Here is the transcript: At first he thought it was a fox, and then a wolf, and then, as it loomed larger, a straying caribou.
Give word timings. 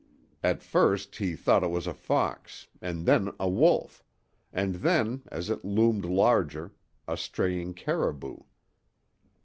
At 0.41 0.63
first 0.63 1.17
he 1.17 1.35
thought 1.35 1.61
it 1.61 1.69
was 1.69 1.85
a 1.85 1.93
fox, 1.93 2.65
and 2.81 3.05
then 3.05 3.29
a 3.39 3.47
wolf, 3.47 4.03
and 4.51 4.73
then, 4.77 5.21
as 5.27 5.51
it 5.51 5.63
loomed 5.63 6.05
larger, 6.05 6.73
a 7.07 7.15
straying 7.15 7.75
caribou. 7.75 8.37